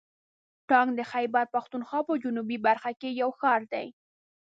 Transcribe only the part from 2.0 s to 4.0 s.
په جنوبي برخه کې یو ښار دی.